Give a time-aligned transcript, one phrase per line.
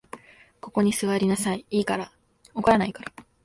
[0.59, 2.11] ここに坐りなさい、いいから。
[2.55, 3.11] 怒らないから。